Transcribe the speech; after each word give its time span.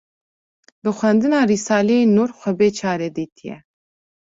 bi 0.83 0.91
xwendina 0.97 1.39
Risaleyên 1.49 2.09
Nûr 2.15 2.29
xwe 2.39 2.51
bê 2.59 2.67
çare 2.77 3.07
dîtîye 3.15 3.57